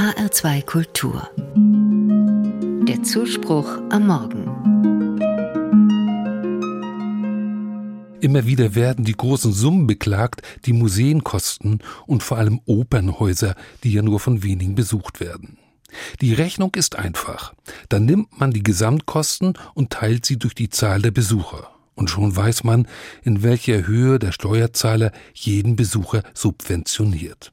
HR2 0.00 0.64
Kultur. 0.64 1.28
Der 2.88 3.02
Zuspruch 3.02 3.68
am 3.90 4.06
Morgen. 4.06 4.46
Immer 8.22 8.46
wieder 8.46 8.74
werden 8.74 9.04
die 9.04 9.12
großen 9.12 9.52
Summen 9.52 9.86
beklagt, 9.86 10.40
die 10.64 10.72
Museen 10.72 11.22
kosten 11.22 11.80
und 12.06 12.22
vor 12.22 12.38
allem 12.38 12.62
Opernhäuser, 12.64 13.54
die 13.84 13.92
ja 13.92 14.00
nur 14.00 14.20
von 14.20 14.42
wenigen 14.42 14.74
besucht 14.74 15.20
werden. 15.20 15.58
Die 16.22 16.32
Rechnung 16.32 16.74
ist 16.76 16.96
einfach. 16.96 17.52
Dann 17.90 18.06
nimmt 18.06 18.40
man 18.40 18.52
die 18.52 18.62
Gesamtkosten 18.62 19.52
und 19.74 19.90
teilt 19.90 20.24
sie 20.24 20.38
durch 20.38 20.54
die 20.54 20.70
Zahl 20.70 21.02
der 21.02 21.10
Besucher. 21.10 21.72
Und 21.94 22.08
schon 22.08 22.34
weiß 22.34 22.64
man, 22.64 22.88
in 23.22 23.42
welcher 23.42 23.86
Höhe 23.86 24.18
der 24.18 24.32
Steuerzahler 24.32 25.12
jeden 25.34 25.76
Besucher 25.76 26.22
subventioniert. 26.32 27.52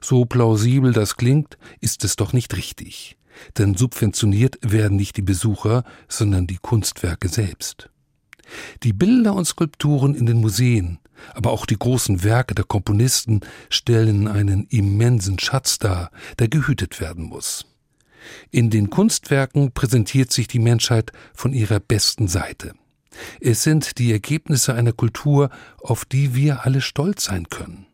So 0.00 0.24
plausibel 0.24 0.92
das 0.92 1.16
klingt, 1.16 1.58
ist 1.80 2.04
es 2.04 2.16
doch 2.16 2.32
nicht 2.32 2.56
richtig. 2.56 3.16
Denn 3.58 3.74
subventioniert 3.74 4.58
werden 4.62 4.96
nicht 4.96 5.16
die 5.16 5.22
Besucher, 5.22 5.84
sondern 6.08 6.46
die 6.46 6.58
Kunstwerke 6.58 7.28
selbst. 7.28 7.90
Die 8.82 8.92
Bilder 8.92 9.34
und 9.34 9.46
Skulpturen 9.46 10.14
in 10.14 10.26
den 10.26 10.40
Museen, 10.40 10.98
aber 11.34 11.50
auch 11.50 11.66
die 11.66 11.78
großen 11.78 12.22
Werke 12.22 12.54
der 12.54 12.64
Komponisten 12.64 13.40
stellen 13.70 14.28
einen 14.28 14.66
immensen 14.68 15.38
Schatz 15.38 15.78
dar, 15.78 16.10
der 16.38 16.48
gehütet 16.48 17.00
werden 17.00 17.24
muss. 17.24 17.66
In 18.50 18.70
den 18.70 18.90
Kunstwerken 18.90 19.72
präsentiert 19.72 20.32
sich 20.32 20.48
die 20.48 20.58
Menschheit 20.58 21.12
von 21.34 21.52
ihrer 21.52 21.80
besten 21.80 22.28
Seite. 22.28 22.74
Es 23.40 23.62
sind 23.62 23.98
die 23.98 24.12
Ergebnisse 24.12 24.74
einer 24.74 24.92
Kultur, 24.92 25.50
auf 25.80 26.04
die 26.04 26.34
wir 26.34 26.64
alle 26.64 26.80
stolz 26.80 27.24
sein 27.24 27.48
können. 27.48 27.86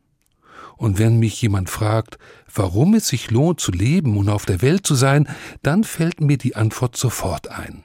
Und 0.80 0.98
wenn 0.98 1.18
mich 1.18 1.42
jemand 1.42 1.68
fragt, 1.68 2.16
warum 2.54 2.94
es 2.94 3.08
sich 3.08 3.30
lohnt 3.30 3.60
zu 3.60 3.70
leben 3.70 4.16
und 4.16 4.30
auf 4.30 4.46
der 4.46 4.62
Welt 4.62 4.86
zu 4.86 4.94
sein, 4.94 5.28
dann 5.60 5.84
fällt 5.84 6.22
mir 6.22 6.38
die 6.38 6.56
Antwort 6.56 6.96
sofort 6.96 7.48
ein 7.48 7.84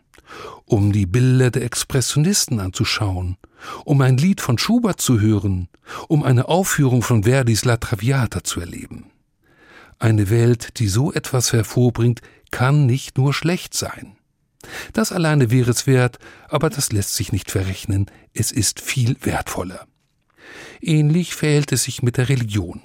um 0.65 0.91
die 0.91 1.05
Bilder 1.05 1.51
der 1.51 1.63
Expressionisten 1.63 2.59
anzuschauen, 2.59 3.37
um 3.83 4.01
ein 4.01 4.17
Lied 4.17 4.41
von 4.41 4.57
Schubert 4.57 4.99
zu 4.99 5.19
hören, 5.19 5.69
um 6.07 6.23
eine 6.23 6.47
Aufführung 6.47 7.03
von 7.03 7.23
Verdis 7.23 7.65
La 7.65 7.77
Traviata 7.77 8.43
zu 8.43 8.61
erleben. 8.61 9.11
Eine 9.99 10.29
Welt, 10.29 10.79
die 10.79 10.87
so 10.87 11.13
etwas 11.13 11.53
hervorbringt, 11.53 12.21
kann 12.49 12.87
nicht 12.87 13.17
nur 13.17 13.33
schlecht 13.33 13.75
sein. 13.75 14.17
Das 14.93 15.11
alleine 15.11 15.51
wäre 15.51 15.69
es 15.69 15.85
wert, 15.85 16.17
aber 16.49 16.71
das 16.71 16.91
lässt 16.91 17.15
sich 17.15 17.31
nicht 17.31 17.51
verrechnen, 17.51 18.07
es 18.33 18.51
ist 18.51 18.81
viel 18.81 19.15
wertvoller. 19.21 19.85
Ähnlich 20.81 21.35
verhält 21.35 21.71
es 21.71 21.83
sich 21.83 22.01
mit 22.01 22.17
der 22.17 22.29
Religion. 22.29 22.81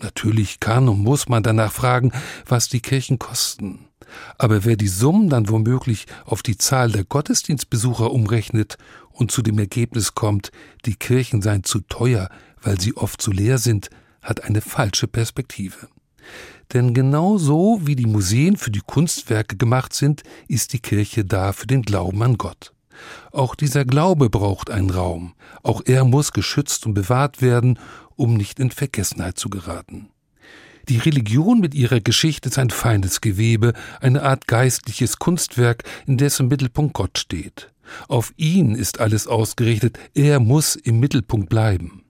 Natürlich 0.00 0.60
kann 0.60 0.88
und 0.88 1.00
muss 1.00 1.28
man 1.28 1.42
danach 1.42 1.72
fragen, 1.72 2.12
was 2.46 2.68
die 2.68 2.80
Kirchen 2.80 3.18
kosten. 3.18 3.88
Aber 4.38 4.64
wer 4.64 4.76
die 4.76 4.88
Summen 4.88 5.28
dann 5.28 5.48
womöglich 5.48 6.06
auf 6.24 6.42
die 6.42 6.56
Zahl 6.56 6.90
der 6.90 7.04
Gottesdienstbesucher 7.04 8.10
umrechnet 8.10 8.78
und 9.10 9.32
zu 9.32 9.42
dem 9.42 9.58
Ergebnis 9.58 10.14
kommt, 10.14 10.50
die 10.86 10.94
Kirchen 10.94 11.42
seien 11.42 11.64
zu 11.64 11.80
teuer, 11.80 12.28
weil 12.62 12.80
sie 12.80 12.96
oft 12.96 13.20
zu 13.20 13.32
leer 13.32 13.58
sind, 13.58 13.90
hat 14.22 14.44
eine 14.44 14.60
falsche 14.60 15.08
Perspektive. 15.08 15.88
Denn 16.72 16.94
genau 16.94 17.38
so 17.38 17.80
wie 17.84 17.96
die 17.96 18.06
Museen 18.06 18.56
für 18.56 18.70
die 18.70 18.82
Kunstwerke 18.84 19.56
gemacht 19.56 19.94
sind, 19.94 20.22
ist 20.48 20.72
die 20.72 20.80
Kirche 20.80 21.24
da 21.24 21.52
für 21.52 21.66
den 21.66 21.82
Glauben 21.82 22.22
an 22.22 22.36
Gott. 22.36 22.72
Auch 23.32 23.54
dieser 23.54 23.84
Glaube 23.84 24.28
braucht 24.28 24.70
einen 24.70 24.90
Raum, 24.90 25.34
auch 25.62 25.82
er 25.84 26.04
muss 26.04 26.32
geschützt 26.32 26.84
und 26.84 26.94
bewahrt 26.94 27.40
werden, 27.40 27.78
um 28.18 28.34
nicht 28.34 28.60
in 28.60 28.70
Vergessenheit 28.70 29.38
zu 29.38 29.48
geraten. 29.48 30.08
Die 30.88 30.98
Religion 30.98 31.60
mit 31.60 31.74
ihrer 31.74 32.00
Geschichte 32.00 32.48
ist 32.48 32.58
ein 32.58 32.70
feines 32.70 33.20
Gewebe, 33.20 33.74
eine 34.00 34.22
Art 34.22 34.46
geistliches 34.46 35.18
Kunstwerk, 35.18 35.84
in 36.06 36.16
dessen 36.16 36.48
Mittelpunkt 36.48 36.94
Gott 36.94 37.18
steht. 37.18 37.70
Auf 38.08 38.32
ihn 38.36 38.74
ist 38.74 39.00
alles 39.00 39.26
ausgerichtet, 39.26 39.98
er 40.14 40.40
muss 40.40 40.76
im 40.76 40.98
Mittelpunkt 40.98 41.48
bleiben. 41.48 42.04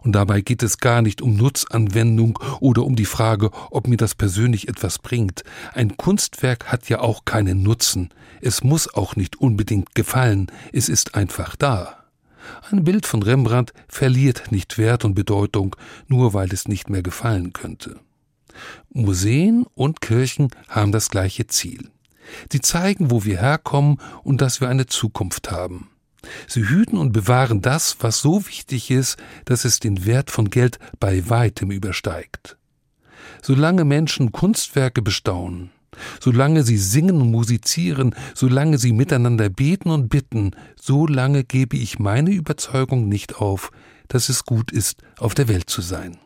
Und 0.00 0.12
dabei 0.12 0.40
geht 0.40 0.62
es 0.62 0.78
gar 0.78 1.02
nicht 1.02 1.20
um 1.20 1.36
Nutzanwendung 1.36 2.38
oder 2.60 2.84
um 2.84 2.96
die 2.96 3.04
Frage, 3.04 3.50
ob 3.70 3.88
mir 3.88 3.96
das 3.96 4.14
persönlich 4.14 4.68
etwas 4.68 4.98
bringt. 4.98 5.42
Ein 5.74 5.96
Kunstwerk 5.96 6.66
hat 6.72 6.88
ja 6.88 7.00
auch 7.00 7.24
keinen 7.24 7.62
Nutzen. 7.62 8.10
Es 8.40 8.64
muss 8.64 8.92
auch 8.94 9.16
nicht 9.16 9.40
unbedingt 9.40 9.94
gefallen. 9.94 10.50
Es 10.72 10.88
ist 10.88 11.14
einfach 11.14 11.56
da. 11.56 12.01
Ein 12.70 12.84
Bild 12.84 13.06
von 13.06 13.22
Rembrandt 13.22 13.72
verliert 13.88 14.50
nicht 14.50 14.78
Wert 14.78 15.04
und 15.04 15.14
Bedeutung, 15.14 15.76
nur 16.08 16.34
weil 16.34 16.52
es 16.52 16.68
nicht 16.68 16.90
mehr 16.90 17.02
gefallen 17.02 17.52
könnte. 17.52 18.00
Museen 18.92 19.66
und 19.74 20.00
Kirchen 20.00 20.48
haben 20.68 20.92
das 20.92 21.08
gleiche 21.08 21.46
Ziel. 21.46 21.90
Sie 22.50 22.60
zeigen, 22.60 23.10
wo 23.10 23.24
wir 23.24 23.40
herkommen 23.40 23.98
und 24.22 24.40
dass 24.40 24.60
wir 24.60 24.68
eine 24.68 24.86
Zukunft 24.86 25.50
haben. 25.50 25.88
Sie 26.46 26.68
hüten 26.68 26.98
und 26.98 27.12
bewahren 27.12 27.62
das, 27.62 27.96
was 28.00 28.20
so 28.20 28.46
wichtig 28.46 28.90
ist, 28.90 29.16
dass 29.44 29.64
es 29.64 29.80
den 29.80 30.06
Wert 30.06 30.30
von 30.30 30.50
Geld 30.50 30.78
bei 31.00 31.28
weitem 31.28 31.70
übersteigt. 31.70 32.56
Solange 33.42 33.84
Menschen 33.84 34.30
Kunstwerke 34.30 35.02
bestaunen, 35.02 35.70
solange 36.20 36.62
sie 36.62 36.78
singen 36.78 37.20
und 37.20 37.30
musizieren, 37.30 38.14
solange 38.34 38.78
sie 38.78 38.92
miteinander 38.92 39.48
beten 39.48 39.90
und 39.90 40.08
bitten, 40.08 40.52
so 40.80 41.06
lange 41.06 41.44
gebe 41.44 41.76
ich 41.76 41.98
meine 41.98 42.30
Überzeugung 42.30 43.08
nicht 43.08 43.36
auf, 43.36 43.70
dass 44.08 44.28
es 44.28 44.44
gut 44.44 44.72
ist, 44.72 45.02
auf 45.18 45.34
der 45.34 45.48
Welt 45.48 45.70
zu 45.70 45.80
sein. 45.80 46.18